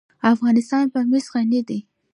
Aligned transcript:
افغانستان 0.33 0.83
په 0.93 0.99
مس 1.09 1.25
غني 1.33 1.61
دی. 1.69 1.79